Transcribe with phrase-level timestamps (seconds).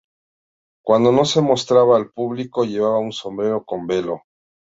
[0.83, 4.23] Cuando no se mostraba al público, llevaba un sombrero con velo.